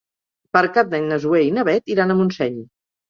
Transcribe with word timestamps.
Per 0.57 0.61
Cap 0.77 0.89
d'Any 0.95 1.05
na 1.11 1.19
Zoè 1.25 1.41
i 1.49 1.53
na 1.59 1.67
Bet 1.69 1.93
iran 1.97 2.15
a 2.15 2.17
Montseny. 2.23 2.57